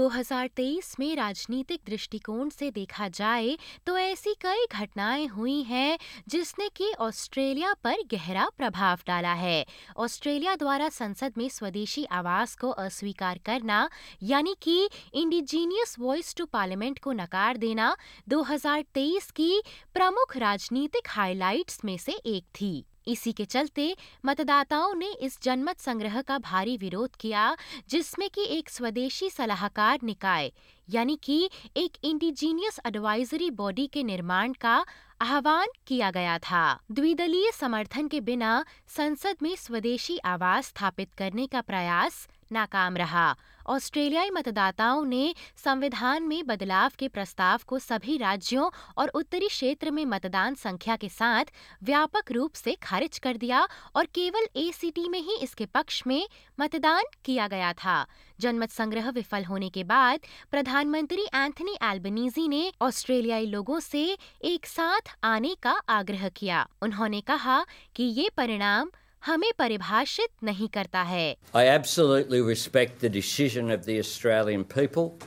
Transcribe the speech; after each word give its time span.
2023 0.00 0.94
में 1.00 1.16
राजनीतिक 1.16 1.80
दृष्टिकोण 1.86 2.48
से 2.48 2.70
देखा 2.70 3.08
जाए 3.08 3.56
तो 3.86 3.96
ऐसी 3.98 4.34
कई 4.34 4.66
घटनाएँ 4.72 5.26
हुई 5.26 5.62
हैं, 5.62 5.98
जिसने 6.28 6.68
कि 6.68 6.92
ऑस्ट्रेलिया 7.00 7.72
पर 7.74 7.96
गहरा 8.12 8.48
प्रभाव 8.56 8.98
डाला 9.06 9.32
है। 9.32 9.66
ऑस्ट्रेलिया 9.96 10.54
द्वारा 10.56 10.88
संसद 10.88 11.34
में 11.38 11.48
स्वदेशी 11.48 12.04
आवास 12.04 12.54
को 12.54 12.70
अस्वीकार 12.70 13.38
करना, 13.38 13.88
यानी 14.22 14.56
कि 14.62 14.88
इंडिजीनियस 15.14 15.96
वॉइस 15.98 16.34
टू 16.34 16.46
पार्लियामेंट 16.46 16.98
को 16.98 17.12
नकार 17.12 17.56
देना 17.56 17.96
2023 18.28 19.30
की 19.30 19.62
प्रमुख 19.94 20.36
राजनीतिक 20.36 21.08
हाइलाइट्स 21.08 21.84
में 21.84 21.98
से 21.98 22.12
एक 22.12 22.44
थी। 22.60 22.86
इसी 23.06 23.32
के 23.32 23.44
चलते 23.44 23.96
मतदाताओं 24.26 24.94
ने 24.94 25.12
इस 25.12 25.38
जनमत 25.42 25.78
संग्रह 25.78 26.20
का 26.22 26.38
भारी 26.38 26.76
विरोध 26.76 27.16
किया, 27.16 27.56
जिसमें 27.88 28.28
कि 28.30 28.44
एक 28.44 28.70
स्वदेशी 28.70 29.30
सलाहकार 29.30 29.98
निकाय, 30.02 30.52
यानी 30.88 31.18
कि 31.22 31.50
एक 31.76 31.96
इंडिजीनियस 32.04 32.80
एडवाइजरी 32.86 33.50
बॉडी 33.50 33.86
के 33.86 34.02
निर्माण 34.02 34.52
का 34.52 34.84
आह्वान 35.20 35.68
किया 35.86 36.10
गया 36.10 36.38
था। 36.38 36.80
द्विदलीय 36.90 37.50
समर्थन 37.52 38.08
के 38.08 38.20
बिना 38.20 38.64
संसद 38.88 39.36
में 39.42 39.54
स्वदेशी 39.56 40.18
आवास 40.18 40.66
स्थापित 40.66 41.14
करने 41.14 41.46
का 41.46 41.60
प्रयास 41.60 42.26
नाकाम 42.52 42.96
रहा। 42.96 43.34
ऑस्ट्रेलियाई 43.66 44.30
मतदाताओं 44.30 45.04
ने 45.04 45.34
संविधान 45.64 46.22
में 46.22 46.46
बदलाव 46.46 46.92
के 46.98 47.08
प्रस्ताव 47.08 47.60
को 47.66 47.78
सभी 47.78 48.16
राज्यों 48.16 48.70
और 48.98 49.08
उत्तरी 49.08 49.48
क्षेत्र 49.48 49.90
में 49.90 50.04
मतदान 50.06 50.54
संख्या 50.54 50.96
के 50.96 51.08
साथ 51.08 51.52
व्यापक 51.82 52.32
रूप 52.32 52.54
से 52.54 52.74
खारिज 52.82 53.18
कर 53.18 53.36
दिया 53.36 53.66
और 53.96 54.06
केवल 54.06 54.46
एसीटी 54.56 55.08
में 55.08 55.20
ही 55.20 55.36
इसके 55.36 55.66
पक्ष 55.66 56.02
में 56.06 56.28
मतदान 56.60 57.04
किया 57.24 57.48
गया 57.48 57.72
था। 57.72 58.06
जनमत 58.40 58.70
संग्रह 58.70 59.10
विफल 59.10 59.44
होने 59.44 59.68
के 59.68 59.84
बाद 59.84 60.20
प्रधानमंत्री 60.50 61.26
एंथनी 61.34 61.76
एल्बनीजी 61.82 62.48
ने 62.48 62.72
ऑस्ट्रेलियाई 62.82 63.46
लोगों 63.46 63.80
से 63.80 64.04
एक 64.44 64.66
साथ 64.66 65.16
आने 65.24 65.54
का 65.62 65.72
आग्रह 65.88 66.28
किया। 66.28 66.66
उन्होंने 66.82 67.20
कहा 67.20 67.64
कि 67.96 68.02
ये 68.02 68.30
परिणाम 68.36 68.90
हमें 69.27 69.51
परिभाषित 69.59 70.29
नहीं 70.43 70.67
करता 70.73 71.01
है 71.03 71.35
I 71.53 71.67
absolutely 71.67 72.41
respect 72.41 72.99
the 72.99 73.09
decision 73.09 73.71
of 73.71 73.85
the 73.85 73.97
Australian 73.99 74.63
people 74.63 75.17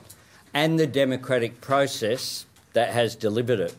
and 0.55 0.79
the 0.79 0.87
democratic 0.87 1.61
process 1.61 2.47
that 2.75 2.91
has 2.91 3.17
delivered 3.17 3.61
it. 3.61 3.75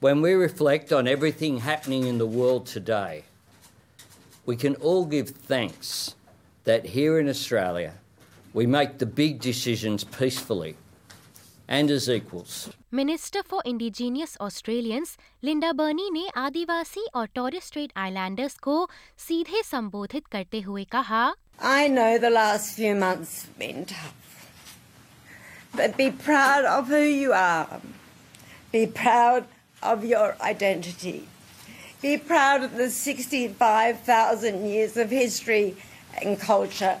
When 0.00 0.20
we 0.20 0.34
reflect 0.34 0.92
on 0.92 1.08
everything 1.08 1.58
happening 1.58 2.06
in 2.06 2.18
the 2.18 2.26
world 2.26 2.66
today, 2.66 3.24
we 4.44 4.56
can 4.56 4.74
all 4.76 5.06
give 5.06 5.30
thanks 5.30 6.14
that 6.64 6.84
here 6.86 7.18
in 7.18 7.28
Australia 7.28 7.94
we 8.52 8.66
make 8.66 8.98
the 8.98 9.06
big 9.06 9.40
decisions 9.40 10.04
peacefully 10.04 10.76
and 11.68 11.90
as 11.90 12.08
equals. 12.08 12.68
Minister 12.94 13.42
for 13.50 13.62
indigenous 13.66 14.36
Australians 14.40 15.16
Linda 15.44 15.72
Burney 15.78 16.10
ने 16.12 16.26
आदिवासी 16.36 17.06
और 17.14 17.26
Torres 17.34 17.64
Strait 17.66 17.92
Islanders 17.96 18.54
को 18.66 18.76
सीधे 19.28 19.62
संबोधित 19.70 20.26
करते 20.32 20.60
हुए 20.60 20.84
कहा 20.92 21.32
I 21.60 21.88
know 21.88 22.18
the 22.18 22.30
last 22.30 22.76
few 22.76 22.94
months 22.94 23.34
have 23.44 23.58
been 23.58 23.84
tough. 23.86 24.24
But 25.76 25.96
be 25.96 26.10
proud 26.10 26.64
of 26.64 26.88
who 26.88 27.02
you 27.02 27.32
are. 27.32 27.80
Be 28.72 28.86
proud 28.86 29.44
of 29.82 30.04
your 30.04 30.36
identity. 30.40 31.28
Be 32.02 32.16
proud 32.18 32.64
of 32.64 32.76
the 32.76 32.90
65,000 32.90 34.66
years 34.66 34.96
of 34.96 35.10
history 35.10 35.76
and 36.20 36.40
culture 36.40 36.98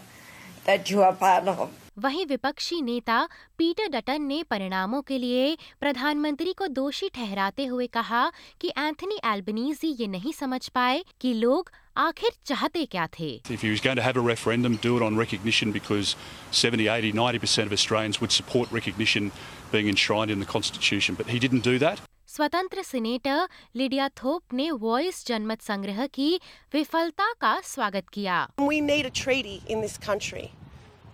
that 0.66 0.90
you 0.90 1.02
are 1.02 1.12
part 1.12 1.48
of. 1.48 1.70
वहीं 2.03 2.25
विपक्षी 2.25 2.81
नेता 2.81 3.17
Peter 3.57 3.87
Dutton 3.91 4.21
ने 4.21 4.41
परिणामों 4.49 5.01
के 5.07 5.17
लिए 5.17 5.57
प्रधानमंत्री 5.81 6.53
को 6.57 6.67
दोषी 6.79 7.09
ठहराते 7.15 7.65
हुए 7.65 7.87
कहा 7.93 8.21
कि 8.61 8.71
एंथनी 8.77 9.19
एल्बनीजी 9.33 9.87
ये 9.99 10.07
नहीं 10.07 10.33
समझ 10.33 10.67
पाए 10.75 11.03
कि 11.21 11.33
लोग 11.33 11.71
आखिर 11.97 12.31
चाहते 12.45 12.85
क्या 12.91 13.07
थे 13.19 13.29
If 13.55 13.63
he 13.63 13.71
was 13.71 13.81
going 13.87 13.97
to 13.97 14.03
have 14.03 14.17
a 14.17 14.25
referendum, 14.27 14.77
do 14.85 14.95
it 14.97 15.03
on 15.07 15.17
recognition 15.21 15.73
because 15.77 16.15
70, 16.51 16.87
80, 16.87 17.11
90% 17.13 17.65
of 17.65 17.73
Australians 17.73 18.21
would 18.21 18.31
support 18.31 18.71
recognition 18.71 19.31
being 19.73 19.89
enshrined 19.93 20.31
in 20.31 20.45
the 20.45 20.49
Constitution. 20.53 21.19
But 21.21 21.33
he 21.35 21.41
didn't 21.47 21.67
do 21.71 21.77
that. 21.85 22.05
स्वतंत्र 22.29 22.81
सीनेटर 22.83 23.47
लिडिया 23.75 24.07
थोप 24.23 24.53
ने 24.53 24.69
voice 24.81 25.25
जनमत 25.27 25.61
संग्रह 25.61 26.05
की 26.13 26.29
विफलता 26.73 27.31
का 27.41 27.59
स्वागत 27.65 28.09
किया 28.13 28.39
We 28.61 28.81
need 28.89 29.07
a 29.07 29.13
treaty 29.21 29.59
in 29.67 29.81
this 29.85 29.97
country. 30.07 30.47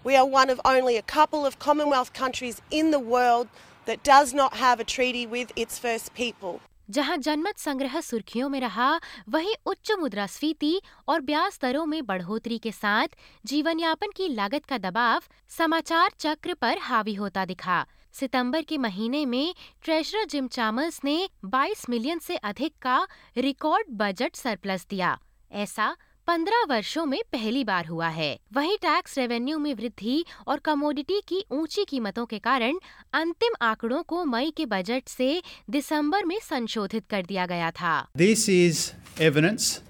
We 0.05 0.15
are 0.15 0.27
one 0.27 0.51
of 0.51 0.59
only 0.63 0.97
a 0.97 1.01
couple 1.01 1.47
of 1.47 1.57
Commonwealth 1.57 2.13
countries 2.13 2.61
in 2.71 2.91
the 2.91 2.99
world 2.99 3.47
that 3.87 4.03
does 4.03 4.35
not 4.35 4.53
have 4.53 4.79
a 4.79 4.83
treaty 4.83 5.25
with 5.25 5.51
its 5.55 5.79
first 5.79 6.13
people. 6.13 6.59
जहाँ 6.89 7.17
जनमत 7.17 7.57
संग्रह 7.57 7.99
सुर्खियों 8.01 8.49
में 8.49 8.59
रहा, 8.61 8.99
वहीं 9.29 9.53
उच्च 9.65 9.91
मुद्रास्फीति 9.99 10.81
और 11.07 11.21
ब्याज 11.21 11.57
दरों 11.61 11.85
में 11.85 12.05
बढ़ोतरी 12.05 12.57
के 12.57 12.71
साथ 12.71 13.15
जीवन 13.45 13.79
यापन 13.79 14.11
की 14.15 14.27
लागत 14.27 14.65
का 14.65 14.77
दबाव 14.77 15.21
समाचार 15.57 16.11
चक्र 16.19 16.53
पर 16.53 16.77
हावी 16.81 17.13
होता 17.13 17.45
दिखा 17.45 17.85
सितंबर 18.19 18.61
के 18.61 18.77
महीने 18.77 19.25
में 19.25 19.53
ट्रेजरर 19.83 20.25
जिम 20.29 20.47
चामल्स 20.47 20.99
ने 21.03 21.17
22 21.55 21.89
मिलियन 21.89 22.19
से 22.19 22.35
अधिक 22.49 22.73
का 22.81 23.05
रिकॉर्ड 23.37 23.87
बजट 23.97 24.35
सरप्लस 24.35 24.85
दिया 24.89 25.17
ऐसा 25.51 25.95
पंद्रह 26.27 26.63
वर्षों 26.69 27.05
में 27.05 27.19
पहली 27.31 27.63
बार 27.63 27.85
हुआ 27.85 28.07
है। 28.09 28.37
वहीं 28.53 28.75
टैक्स 28.81 29.17
रेवेन्यू 29.17 29.57
में 29.59 29.73
वृद्धि 29.75 30.23
और 30.47 30.59
कमोडिटी 30.65 31.19
की 31.27 31.43
ऊँची 31.53 31.83
कीमतों 31.85 32.25
के 32.25 32.39
कारण 32.39 32.79
अंतिम 33.13 33.53
आंकड़ों 33.61 34.01
को 34.03 34.23
मई 34.25 34.51
के 34.57 34.65
बजट 34.65 35.07
से 35.07 35.41
दिसंबर 35.69 36.25
में 36.25 36.37
संशोधित 36.43 37.05
कर 37.09 37.25
दिया 37.25 37.45
गया 37.45 37.69
था। 37.71 37.93
This 38.17 38.47
is 38.49 38.89
evidence 39.23 39.81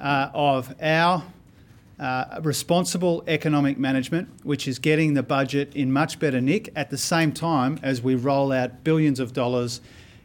of 0.00 0.70
our 0.82 2.46
responsible 2.46 3.32
economic 3.34 3.78
management 3.78 4.28
which 4.46 4.68
is 4.68 4.80
getting 4.82 5.16
the 5.18 5.26
budget 5.30 5.76
in 5.76 5.92
much 5.92 6.16
better 6.20 6.40
nick 6.42 6.68
at 6.68 6.94
the 6.94 6.96
same 7.02 7.30
time 7.42 7.76
as 7.84 8.04
we 8.06 8.14
roll 8.24 8.52
out 8.54 8.80
billions 8.88 9.20
of 9.20 9.34
dollars 9.34 9.80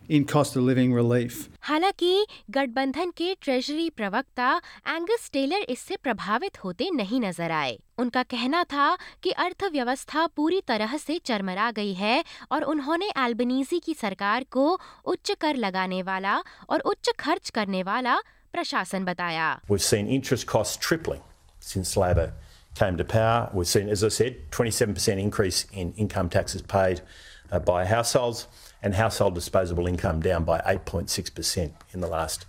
in 0.10 0.26
cost 0.26 0.56
of 0.56 0.64
living 0.64 0.92
relief. 0.94 1.36
हालाँकि 1.62 2.26
गठबंधन 2.52 3.12
के 3.18 3.34
treasury 3.42 3.90
प्रवक्ता 3.98 4.50
Angus 4.88 5.30
Taylor 5.34 5.66
इससे 5.70 5.96
प्रभावित 6.04 6.64
होते 6.64 6.90
नहीं 6.94 7.20
नज़र 7.22 7.52
आए 7.52 7.78
उनका 8.00 8.24
कहना 8.34 8.64
था 8.74 8.88
कि 9.24 9.32
अर्थव्यवस्था 9.46 10.26
पूरी 10.36 10.62
तरह 10.68 10.98
से 10.98 11.20
चरमरा 11.26 11.70
गई 11.80 11.94
है 11.94 12.24
और 12.52 12.64
उन्होंने 12.74 13.10
एल्बनीजी 13.26 13.80
की 13.86 13.94
सरकार 13.94 14.46
को 14.52 14.68
उच्च 15.14 15.32
कर 15.42 15.56
लगाने 15.56 16.02
वाला 16.12 16.42
और 16.70 16.80
उच्च 16.92 17.10
खर्च 17.20 17.50
करने 17.60 17.84
वाला 17.84 18.20
प्रशासन 18.54 19.06
बताया 19.06 19.50
We've 19.70 19.88
seen 19.94 20.08
interest 20.20 20.48
costs 20.48 20.78
tripling 20.88 21.22
since 21.72 21.96
Labor 21.98 22.32
came 22.76 22.98
to 22.98 23.04
power. 23.04 23.50
We've 23.54 23.68
seen, 23.68 23.90
as 23.90 24.04
I 24.04 24.10
said, 24.10 24.36
27% 24.52 25.20
increase 25.20 25.66
in 25.74 25.94
income 25.98 26.30
taxes 26.30 26.62
paid 26.74 27.02
uh, 27.52 27.60
by 27.60 27.86
households 27.86 28.48
and 28.84 28.94
household 28.96 29.36
disposable 29.36 29.88
income 29.88 30.20
down 30.20 30.44
by 30.44 30.60
8.6% 30.62 31.72
in 31.94 32.02
the 32.02 32.08
last 32.08 32.46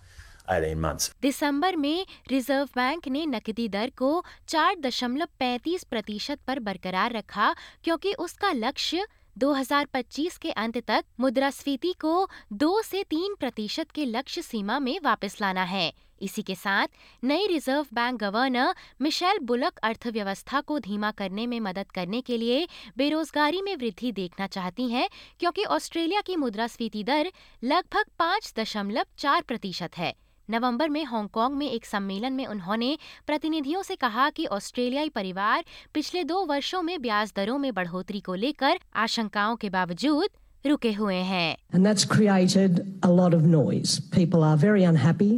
18 0.49 0.81
months. 0.81 1.11
दिसंबर 1.22 1.77
में 1.77 2.06
reserve 2.31 2.69
bank 2.77 3.09
ने 3.09 3.25
नकदी 3.27 3.69
दर 3.69 3.91
को 3.99 4.25
चार 4.49 4.75
दशमलव 4.81 5.28
पैंतीस 5.38 5.84
प्रतिशत 5.84 6.38
पर 6.47 6.59
बरकरार 6.59 7.12
रखा 7.12 7.55
क्योंकि 7.84 8.12
उसका 8.19 8.53
लक्ष्य 8.53 9.06
2025 9.38 10.37
के 10.38 10.50
अंत 10.53 10.78
तक 10.87 11.05
मुद्रास्फीति 11.21 11.93
को 12.00 12.28
दो 12.52 12.81
से 12.82 13.02
तीन 13.11 13.35
प्रतिशत 13.41 13.91
के 13.91 14.05
लक्ष्य 14.05 14.43
सीमा 14.43 14.79
में 14.79 14.99
वापस 15.05 15.37
लाना 15.41 15.64
है 15.64 15.93
इसी 16.22 16.43
के 16.43 16.55
साथ 16.55 16.87
नई 17.25 17.46
Reserve 17.46 17.87
Bank 17.94 18.20
governor 18.20 18.75
Michele 19.02 19.38
Bullock 19.43 19.78
अर्थव्यवस्था 19.82 20.61
को 20.61 20.78
धीमा 20.78 21.11
करने 21.11 21.46
में 21.46 21.58
मदद 21.61 21.90
करने 21.94 22.20
के 22.20 22.37
लिए 22.37 22.67
बेरोजगारी 22.99 23.62
में 23.62 23.75
वृद्धि 23.76 24.12
देखना 24.12 24.46
चाहती 24.46 24.88
हैं, 24.88 25.08
क्योंकि 25.40 25.64
ऑस्ट्रेलिया 25.64 26.20
की 26.20 26.37
मुद्रास्फीति 26.37 27.05
दर 27.05 27.31
लगभग 27.64 28.05
पाँच 28.19 28.52
दशमलव 28.58 29.06
चार 29.19 29.43
प्रतिशत 29.43 29.99
है 29.99 30.14
नवंबर 30.49 30.88
में 30.88 31.05
हांगकांग 31.05 31.55
में 31.55 31.70
एक 31.70 31.84
सम्मेलन 31.87 32.32
में 32.32 32.46
उन्होंने 32.46 32.96
प्रतिनिधियों 33.26 33.82
से 33.82 33.96
कहा 33.96 34.28
कि 34.31 34.46
ऑस्ट्रेलियाई 34.46 35.08
परिवार 35.08 35.64
पिछले 35.94 36.25
दो 36.25 36.44
वर्षों 36.46 36.82
में 36.82 37.00
ब्याज 37.02 37.32
दरों 37.37 37.58
में 37.58 37.73
बढ़ोतरी 37.75 38.20
को 38.20 38.34
लेकर 38.34 38.81
आशंकाओं 39.05 39.56
के 39.56 39.70
बावजूद 39.70 40.28
रुके 40.66 40.93
हुए 40.93 41.16
हैं 41.16 41.56
And 41.75 41.87
that's 41.87 42.05
created 42.14 42.81
a 43.02 43.11
lot 43.11 43.37
of 43.38 43.46
noise. 43.52 43.93
People 44.16 44.43
are 44.44 44.56
very 44.56 44.84
unhappy. 44.84 45.31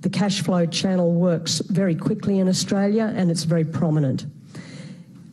The 0.00 0.10
cash 0.10 0.42
flow 0.42 0.64
channel 0.66 1.12
works 1.12 1.60
very 1.68 1.94
quickly 1.94 2.38
in 2.38 2.48
Australia 2.48 3.12
and 3.14 3.30
it's 3.30 3.44
very 3.44 3.64
prominent. 3.64 4.26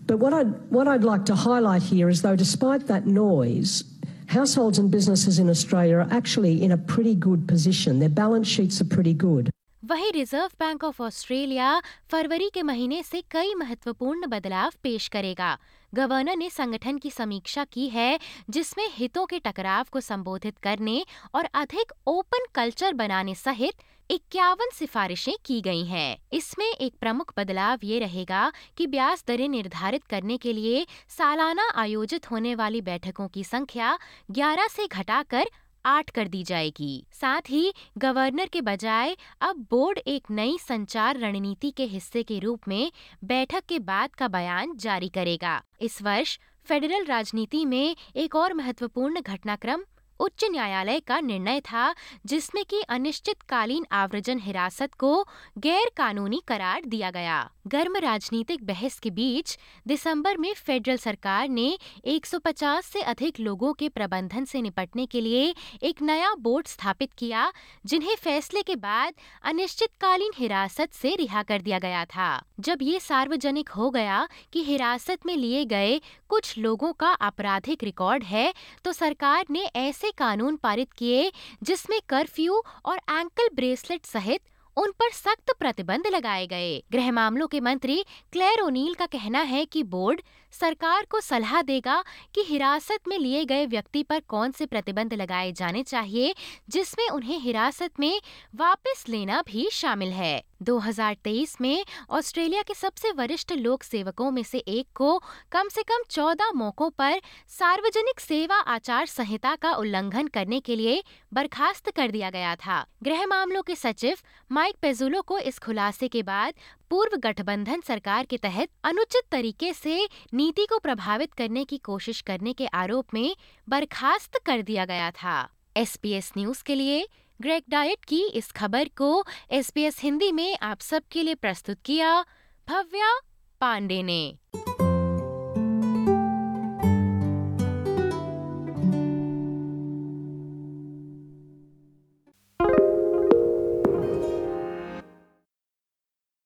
But 0.06 0.20
what 0.20 0.34
I'd, 0.34 0.54
what 0.70 0.88
I'd 0.88 1.04
like 1.04 1.26
to 1.26 1.36
highlight 1.36 1.84
here 1.84 2.10
is 2.10 2.22
though, 2.22 2.36
despite 2.36 2.88
that 2.88 3.06
noise, 3.08 3.84
households 4.28 4.78
and 4.80 4.92
businesses 4.92 5.40
in 5.40 5.50
Australia 5.50 5.98
are 5.98 6.08
actually 6.12 6.64
in 6.64 6.72
a 6.72 6.78
pretty 6.78 7.16
good 7.16 7.48
position. 7.48 8.00
Their 8.00 8.10
balance 8.10 8.48
sheets 8.48 8.82
are 8.82 8.86
pretty 8.96 9.14
good. 9.14 9.50
वहीं 9.86 10.12
Reserve 10.12 10.52
Bank 10.60 10.84
of 10.84 11.02
Australia 11.04 11.82
फरवरी 12.12 12.50
के 12.54 12.62
महीने 12.64 13.02
से 13.04 13.22
कई 13.32 13.54
महत्वपूर्ण 13.56 14.28
बदलाव 14.28 14.72
पेश 14.84 15.08
करेगा 15.08 15.58
गवर्नर 15.96 16.36
ने 16.38 16.50
संगठन 16.50 16.98
की 16.98 17.12
समीक्षा 17.12 17.64
की 17.74 17.88
है 17.90 18.20
जिसमें 18.50 18.88
हितों 18.94 19.26
के 19.26 19.40
टकराव 19.46 19.86
को 19.92 20.02
संबोधित 20.02 20.58
करने 20.64 21.04
और 21.36 21.48
अधिक 21.62 21.94
ओपन 22.08 22.46
कल्चर 22.56 22.94
बनाने 22.94 23.36
सहित 23.36 23.84
इक्यावन 24.10 24.70
सिफारिशें 24.74 25.34
की 25.46 25.60
गई 25.62 25.84
हैं। 25.86 26.18
इसमें 26.34 26.66
एक 26.66 26.94
प्रमुख 27.02 27.34
बदलाव 27.38 27.80
ये 27.84 28.00
रहेगा 28.00 28.52
कि 28.78 28.88
ब्याज 28.88 29.24
दरें 29.28 29.48
निर्धारित 29.50 30.04
करने 30.04 30.38
के 30.38 30.54
लिए 30.54 30.86
सालाना 31.18 31.70
आयोजित 31.76 32.30
होने 32.32 32.54
वाली 32.56 32.82
बैठकों 32.82 33.28
की 33.28 33.44
संख्या 33.44 33.98
11 34.32 34.70
से 34.70 34.88
घटाकर 34.88 35.50
आठ 35.86 36.10
कर 36.10 36.28
दी 36.28 36.44
जाएगी 36.44 37.06
साथ 37.14 37.50
ही 37.50 37.74
गवर्नर 37.98 38.48
के 38.54 38.62
बजाय 38.62 39.16
अब 39.42 39.66
बोर्ड 39.72 40.00
एक 40.08 40.32
नई 40.32 40.58
संचार 40.60 41.20
रणनीति 41.20 41.72
के 41.72 41.86
हिस्से 41.86 42.24
के 42.24 42.40
रूप 42.40 42.68
में 42.68 42.92
बैठक 43.24 43.66
के 43.70 43.80
बाद 43.82 44.16
का 44.16 44.28
बयान 44.30 44.76
जारी 44.78 45.10
करेगा 45.10 45.62
इस 45.82 46.02
वर्ष 46.02 46.38
फेडरल 46.68 47.06
राजनीति 47.06 47.66
में 47.66 47.96
एक 48.16 48.36
और 48.36 48.54
महत्वपूर्ण 48.54 49.22
घटनाक्रम 49.22 49.84
उच्च 50.20 50.44
न्यायालय 50.44 51.00
का 51.00 51.20
निर्णय 51.20 51.60
था, 51.62 51.94
जिसमें 52.26 52.64
कि 52.66 52.82
अनिश्चितकालीन 52.82 53.86
आव्रजन 53.92 54.40
हिरासत 54.40 54.94
को 54.94 55.24
गैर 55.58 55.92
कानूनी 55.98 56.42
करार 56.48 56.86
दिया 56.86 57.12
गया। 57.12 57.50
गर्म 57.68 57.96
राजनीतिक 57.96 58.64
बहस 58.64 59.00
के 59.00 59.10
बीच 59.10 59.58
दिसंबर 59.88 60.38
में 60.38 60.54
फेडरल 60.54 60.98
सरकार 60.98 61.48
ने 61.50 61.78
150 62.06 62.86
से 62.86 63.02
अधिक 63.04 63.40
लोगों 63.40 63.74
के 63.74 63.90
प्रबंधन 63.90 64.46
से 64.46 64.62
निपटने 64.62 65.06
के 65.06 65.22
लिए 65.22 65.54
एक 65.84 66.02
नया 66.02 66.34
बोर्ड 66.36 66.68
स्थापित 66.68 67.14
किया, 67.14 67.52
जिन्हें 67.86 68.16
फैसले 68.16 68.62
के 68.62 68.76
बाद 68.76 69.14
अनिश्चितकालीन 69.44 70.32
हिरासत 70.38 70.94
से 70.94 71.16
रिहा 71.16 71.44
कर 71.44 71.62
दिया 71.62 71.80
गया 71.80 72.06
था। 72.06 72.30
जब 72.60 72.78
ये 72.82 73.00
सार्वजनिक 73.00 73.70
हो 73.70 73.90
गया 73.90 74.28
कि 74.54 74.64
हिरासत 74.64 75.26
में 75.26 75.36
लिए 75.36 75.66
गए 75.66 76.00
कुछ 76.30 76.58
लोगों 76.58 76.92
का 76.94 77.08
आपराधिक 77.08 77.84
रिकॉर्ड 77.84 78.24
है 78.24 78.54
तो 78.84 78.92
सरकार 78.94 79.46
ने 79.50 79.64
ऐसे 79.78 80.07
कानून 80.12 80.56
पारित 80.56 80.94
किए, 80.94 81.32
जिसमें 81.64 82.00
कर्फ्यू 82.10 82.62
और 82.86 82.98
एंकल 82.98 83.50
ब्रेसलेट 83.54 84.06
सहित 84.06 84.42
उन 84.78 84.92
पर 84.92 85.12
सख्त 85.12 85.52
प्रतिबंध 85.60 86.08
लगाए 86.08 86.48
गए। 86.48 86.84
गृह 86.92 87.12
मामलों 87.12 87.48
के 87.48 87.60
मंत्री 87.60 88.04
क्लेयर 88.34 88.62
ओनील 88.62 88.94
का 88.94 89.06
कहना 89.06 89.42
है 89.42 89.66
कि 89.66 89.84
बोर्ड 89.84 90.22
सरकार 90.60 91.06
को 91.06 91.20
सलाह 91.22 91.62
देगा 91.62 92.04
कि 92.36 92.44
हिरासत 92.44 93.08
में 93.08 93.18
लिए 93.18 93.46
गए 93.46 93.66
व्यक्ति 93.66 94.04
पर 94.04 94.20
कौन 94.28 94.52
से 94.52 94.66
प्रतिबंध 94.66 95.14
लगाए 95.14 95.52
जाने 95.52 95.84
चाहिए, 95.84 96.34
जिसमें 96.70 97.08
उन्हें 97.10 97.40
हिरासत 97.40 98.00
में 98.00 98.22
वापस 98.56 99.06
लेना 99.10 99.42
भी 99.48 99.70
शामिल 99.72 100.10
है। 100.10 100.42
2023 100.62 101.56
में 101.62 101.86
ऑस्ट्रेलिया 102.10 102.62
के 102.62 102.74
सबसे 102.74 103.12
वरिष्ठ 103.12 103.52
लोक 103.52 103.84
सेवकों 103.84 104.30
में 104.32 104.42
से 104.44 104.58
एक 104.58 104.88
को 104.96 105.18
कम 105.52 105.68
से 105.70 105.84
कम 105.84 106.04
14 106.10 106.52
मौकों 106.56 106.90
पर 106.90 107.20
सार्वजनिक 107.50 108.20
सेवा 108.20 108.56
आचार 108.68 109.06
संहिता 109.06 109.56
का 109.56 109.74
उल्लंघन 109.74 110.28
करने 110.28 110.60
के 110.60 110.76
लिए 110.76 111.04
बर्खास्त 111.34 111.92
कर 111.92 112.12
दिया 112.12 112.30
गया 112.30 112.56
था। 112.56 112.84
गृह 113.04 113.26
मामलों 113.26 113.62
के 113.62 113.76
सचिव 113.76 114.18
माइक 114.52 114.76
पेजुलो 114.82 115.22
को 115.22 115.40
इस 115.40 115.60
खुलासे 115.60 116.08
के 116.08 116.24
बाद 116.24 116.54
पूर्व 116.90 117.18
गठबंधन 117.18 117.82
सरकार 117.82 118.26
के 118.26 118.38
तहत 118.38 118.70
अनुचित 118.84 119.24
तरीके 119.32 119.74
से 119.74 120.08
नीति 120.34 120.66
को 120.66 120.80
प्रभावित 120.80 121.34
करने 121.34 121.66
की 121.66 121.78
कोशिश 121.78 122.22
करने 122.22 122.54
के 122.54 122.68
आरोप 122.68 123.14
में 123.14 123.36
बर्खास्त 123.68 124.40
कर 124.46 124.62
दिया 124.62 124.86
गया 124.86 125.12
था। 125.12 125.50
एसपीएस 125.78 126.32
न्यूज़ 126.38 126.64
के 126.64 126.76
लिए 126.76 127.08
ग्रेक 127.42 127.64
डायट 127.70 128.06
की 128.06 128.22
इस 128.30 128.52
खबर 128.52 128.90
को 128.98 129.26
एसपीएस 129.52 130.02
हिंदी 130.02 130.32
में 130.32 130.58
आप 130.62 130.82
सबके 130.82 131.24
लिए 131.24 131.36
प्रस्तुत 131.36 131.78
किया 131.86 132.22
भव्या 132.68 133.14
पांडे 133.62 134.02
ने। 134.04 134.38